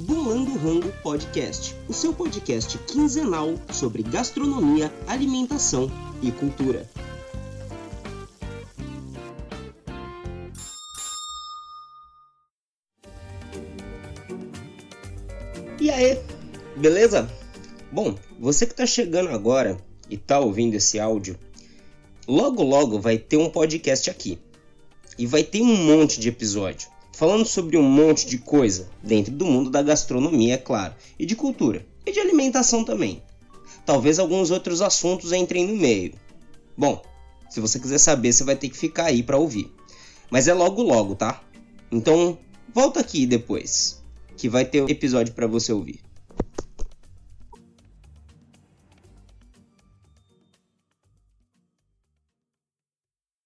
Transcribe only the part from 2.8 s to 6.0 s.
quinzenal sobre gastronomia, alimentação